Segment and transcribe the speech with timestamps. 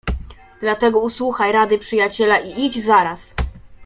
[0.59, 3.33] "Dlatego usłuchaj rady przyjaciela i idź zaraz."